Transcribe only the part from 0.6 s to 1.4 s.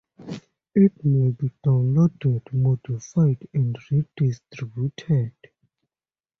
It may